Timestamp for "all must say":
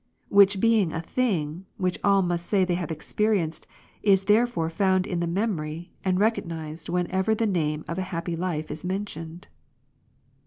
2.03-2.65